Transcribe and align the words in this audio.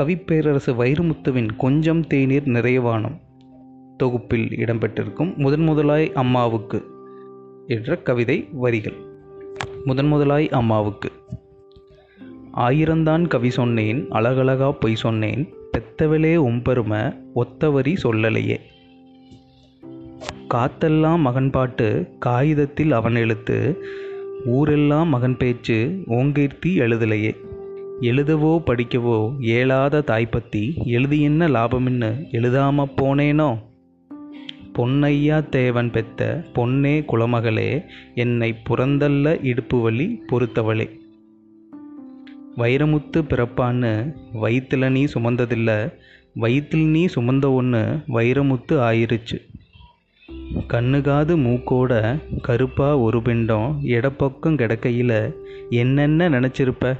கவிப்பேரரசு 0.00 0.74
வைரமுத்துவின் 0.74 1.48
கொஞ்சம் 1.56 2.06
தேநீர் 2.06 2.42
நிறைவானம் 2.42 3.20
தொகுப்பில் 3.96 4.48
இடம்பெற்றிருக்கும் 4.48 5.36
முதன் 5.36 5.60
முதலாய் 5.60 6.12
அம்மாவுக்கு 6.12 6.84
என்ற 7.66 7.96
கவிதை 7.96 8.48
வரிகள். 8.52 8.96
முதன் 9.84 10.06
முதலாய் 10.06 10.48
அம்மாவுக்கு. 10.48 11.10
ஆயிரந்தான் 12.56 13.28
கவி 13.28 13.50
சொன்னேன் 13.50 14.10
அழகழகா 14.10 14.72
பொய் 14.72 14.96
சொன்னேன் 14.96 15.54
பெத்தவளே 15.72 16.36
உம்பெருமை 16.36 17.18
ஒத்தவரி 17.34 17.96
சொல்லலையே. 18.02 18.56
காத்தெல்லாம் 20.54 21.18
மகன் 21.18 21.50
பாட்டு 21.50 22.08
காகிதத்தில் 22.18 22.92
அவன் 22.92 23.14
எழுத்து 23.14 23.84
ஊரெல்லாம் 24.46 25.08
மகன் 25.08 25.36
பேச்சு 25.36 26.02
ஓங்கீர்த்தி 26.06 26.78
எழுதலையே. 26.78 27.36
எழுதவோ 28.00 28.62
படிக்கவோ 28.66 29.40
ஏழாத 29.40 30.00
தாய்ப்பத்தி 30.00 30.74
எழுதி 30.84 31.22
என்ன 31.22 31.48
லாபமின்னு 31.48 32.14
எழுதாம 32.32 32.84
போனேனோ? 32.96 33.58
பொன்னையா 34.78 35.48
தேவன் 35.48 35.90
பெத்த 35.90 36.44
பொன்னே 36.52 37.00
குலமகளே 37.00 37.84
என்னை 38.14 38.54
புறந்தல்ல 38.70 39.44
இடுப்பு 39.44 39.80
வழி 39.80 40.22
பொறுத்தவளே. 40.26 41.00
வைரமுத்து 42.56 43.16
பிறப்பான்னு 43.16 44.14
வயிற்றுல 44.42 44.90
நீ 44.90 45.04
சுமந்ததில்ல 45.04 45.92
வயிற்றில் 46.34 46.86
நீ 46.86 47.06
சுமந்த 47.06 47.52
ஒன்று 47.52 47.98
வைரமுத்து 48.08 48.72
ஆயிருச்சு. 48.72 49.51
கண்ணுகாது 50.66 51.36
மூக்கோட 51.36 52.18
கருப்பா 52.42 52.98
ஒரு 52.98 53.22
பிண்டம் 53.22 53.78
இடப்பக்கம் 53.82 54.56
கிடக்கையில் 54.56 55.34
என்னென்ன 55.70 56.28
நினச்சிருப்ப? 56.28 56.96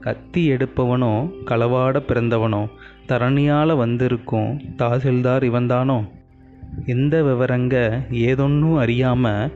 கத்தி 0.00 0.50
எடுப்பவனோ 0.50 1.30
களவாட 1.44 2.00
பிறந்தவனோ 2.00 2.68
தரணியால் 3.08 3.76
வந்திருக்கும் 3.76 4.60
தாசில்தார் 4.76 5.42
இவன்தானோ? 5.42 6.08
இந்த 6.86 7.22
விவரங்க 7.22 8.04
ஏதொன்னும் 8.10 8.76
அறியாமல் 8.76 9.50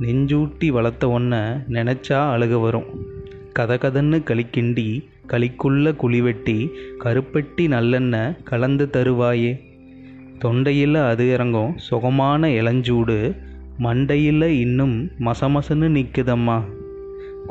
நெஞ்சூட்டி 0.00 0.68
வளர்த்த 0.68 1.06
ஒன்ன 1.06 1.64
நினச்சா 1.68 2.30
அழுக 2.32 2.60
வரும். 2.60 2.84
கதகதன்னு 3.58 4.22
களிக்கிண்டி 4.22 5.04
களிக்குள்ள 5.26 5.96
குழி 5.96 6.20
வெட்டி 6.20 6.70
கருப்பெட்டி 6.98 7.68
நல்லெண்ணெய் 7.68 8.42
கலந்து 8.44 8.88
தருவாயே. 8.92 9.69
தொண்டையில் 10.44 10.94
அது 10.94 11.32
இறங்கும். 11.32 11.78
சுகமான 11.78 12.48
இளஞ்சூடு. 12.48 13.18
மண்டையில் 13.82 14.44
இன்னும் 14.44 14.96
மசமசன்னு 15.18 15.86
நிற்குதம்மா 15.88 16.56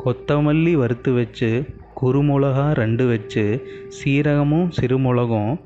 கொத்தமல்லி 0.04 0.72
வறுத்து 0.72 1.12
வச்சு 1.12 1.64
குறுமுளகா 2.02 2.72
ரெண்டு 2.72 3.08
வச்சு 3.08 3.44
சீரகமும் 3.88 4.68
சிறுமிளகும் 4.80 5.60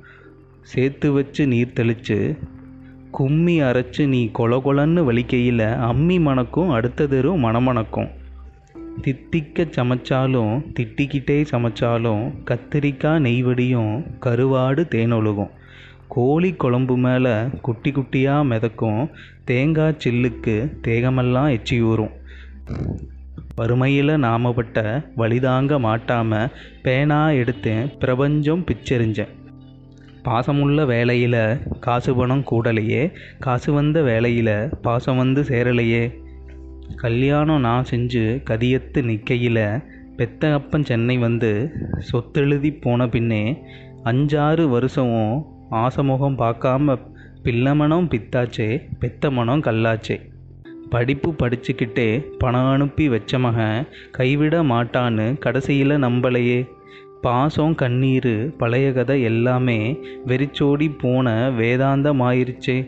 சேர்த்து 0.61 1.13
வச்சு 1.13 1.47
நீர் 1.47 1.73
தெளித்து 1.73 2.37
கும்மி 3.11 3.63
அரைச்சி 3.63 4.07
நீ 4.07 4.31
கொல 4.39 4.61
கொலன்னு 4.61 5.05
வலிக்கையில் 5.05 5.65
அம்மி 5.89 6.21
மணக்கும் 6.21 6.71
அடுத்த 6.71 7.07
தெரு 7.07 7.33
மணமணக்கும் 7.39 8.09
தித்திக்க 9.01 9.67
சமைச்சாலும் 9.77 10.55
திட்டிக்கிட்டே 10.81 11.39
சமைச்சாலும் 11.51 12.25
கத்திரிக்காய் 12.45 13.25
நெய்வடியும் 13.27 13.95
கருவாடு 14.21 14.85
தேனொழுகும். 14.95 15.51
கோழி 16.15 16.53
குழம்பு 16.53 16.97
மேலே 16.97 17.33
குட்டி 17.63 17.91
குட்டியாக 17.91 18.45
மிதக்கும் 18.45 19.11
தேங்காய் 19.45 19.97
சில்லுக்கு 20.05 20.55
தேகமெல்லாம் 20.87 21.49
எச்சி 21.51 21.77
ஊறும். 21.83 22.13
வறுமையில் 23.57 24.09
நாமப்பட்ட 24.09 25.05
வழிதாங்க 25.17 25.79
மாட்டாமல் 25.79 26.53
பேனா 26.83 27.29
எடுத்தேன் 27.29 27.99
பிரபஞ்சம் 27.99 28.65
பிச்செறிஞ்சேன். 28.69 29.33
பாசமுள்ள 30.25 30.87
வேலையில் 30.87 31.41
காசு 31.81 32.15
பணம் 32.15 32.45
கூடலையே 32.51 33.13
காசு 33.39 33.73
வந்த 33.73 34.03
வேலையில் 34.03 34.69
பாசம் 34.83 35.17
வந்து 35.17 35.43
சேரலையே. 35.43 36.05
கல்யாணம் 36.97 37.61
நான் 37.61 37.91
செஞ்சு 37.91 38.25
கதியத்து 38.51 39.03
நிற்கையில் 39.03 39.67
பெத்த 40.17 40.53
அப்பன் 40.53 40.85
சென்னை 40.85 41.19
வந்து 41.19 41.73
சொத்தெழுதி 42.13 42.81
போன 42.81 43.09
பின்னே 43.09 43.43
அஞ்சாறு 44.05 44.65
வருஷமும் 44.69 45.54
ஆசமுகம் 45.75 46.39
பார்க்காம 46.39 46.99
பிள்ளமனம் 47.43 48.09
பித்தாச்சே 48.09 48.83
பெத்த 48.99 49.31
மனம் 49.31 49.61
கல்லாச்சே. 49.61 50.21
படிப்பு 50.91 51.31
படிச்சுக்கிட்டே 51.31 52.25
பணம் 52.39 52.71
அனுப்பி 52.71 53.09
வச்ச 53.09 53.39
மகன் 53.39 53.87
கைவிட 54.11 54.63
மாட்டான்னு 54.63 55.39
கடைசியில் 55.39 55.91
நம்பலையே. 55.91 56.69
பாசம் 57.21 57.75
கண்ணீர் 57.75 58.57
பழைய 58.57 58.93
கதை 58.93 59.23
எல்லாமே 59.23 59.99
வெறிச்சோடி 60.27 60.89
போன 61.01 61.51
வேதாந்தமாயிருச்சே. 61.51 62.79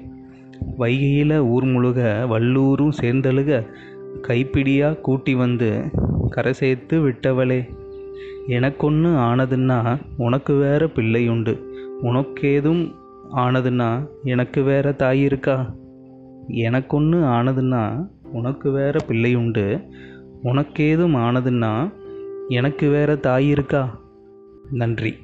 வைகையில் 0.78 1.38
ஊர் 1.38 1.64
முழுக 1.64 2.26
வல்லூரும் 2.28 2.92
சேர்ந்தழுக 3.00 3.66
கைப்பிடியாக 4.28 5.00
கூட்டி 5.00 5.34
வந்து 5.34 5.70
கரை 6.30 6.52
சேர்த்து 6.52 7.08
விட்டவளே. 7.08 7.60
எனக்கொன்று 8.46 9.08
ஆனதுன்னா 9.08 10.00
உனக்கு 10.16 10.54
வேற 10.54 10.86
பிள்ளையுண்டு. 10.86 11.65
உனக்கேதும் 12.02 12.94
ஆனதுன்னா 13.36 14.08
எனக்கு 14.24 14.62
வேற 14.62 14.92
தாய் 14.92 15.22
இருக்கா? 15.22 15.74
எனக்கொன்று 16.48 17.18
ஆனதுன்னா 17.18 18.08
உனக்கு 18.32 18.70
வேற 18.70 19.00
பிள்ளையுண்டு 19.08 19.88
உனக்கேதும் 20.44 21.16
ஆனதுன்னா 21.16 21.92
எனக்கு 22.48 22.88
வேற 22.88 23.16
தாய் 23.16 23.48
இருக்கா? 23.48 23.98
நன்றி. 24.70 25.18